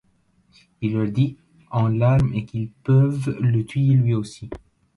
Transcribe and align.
Il 0.81 0.93
leur 0.93 1.11
dit, 1.11 1.37
en 1.69 1.87
larmes 1.87 2.33
et 2.33 2.43
qu'ils 2.43 2.71
peuvent 2.71 3.37
le 3.39 3.63
tuer 3.63 3.93
lui 3.93 4.15
aussi. 4.15 4.49